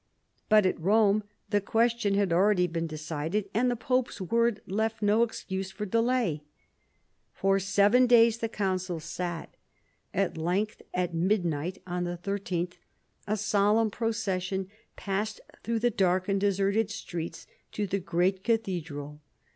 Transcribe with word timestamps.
But 0.49 0.65
at 0.65 0.77
Eome 0.79 1.21
the 1.51 1.61
question 1.61 2.15
had 2.15 2.33
already 2.33 2.65
been 2.65 2.87
decided, 2.87 3.47
and 3.53 3.69
the 3.69 3.75
pope's 3.75 4.19
word 4.19 4.59
left 4.65 5.03
no 5.03 5.21
excuse 5.21 5.69
for 5.69 5.85
delay. 5.85 6.41
For 7.35 7.59
seven 7.59 8.07
days 8.07 8.39
the 8.39 8.49
council 8.49 8.99
sat. 8.99 9.53
At 10.11 10.39
length, 10.39 10.81
at 10.91 11.13
mid 11.13 11.45
night 11.45 11.83
on 11.85 12.05
the 12.05 12.17
13th, 12.17 12.77
a 13.27 13.37
solemn 13.37 13.91
procession 13.91 14.69
passed 14.95 15.39
through 15.61 15.77
the 15.77 15.91
dark 15.91 16.27
and 16.27 16.41
deserted 16.41 16.89
streets 16.89 17.45
to 17.73 17.85
the 17.85 17.99
great 17.99 18.43
cathedral. 18.43 19.21